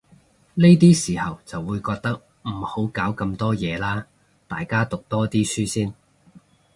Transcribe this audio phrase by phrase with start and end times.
[0.55, 4.05] 呢啲時候就會覺得，唔好搞咁多嘢喇，
[4.47, 5.93] 大家讀多啲書先